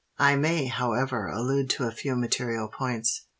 I 0.17 0.35
may, 0.35 0.65
however, 0.65 1.27
allude 1.27 1.69
to 1.77 1.83
a 1.83 1.91
few 1.91 2.15
material 2.15 2.67
points. 2.69 3.27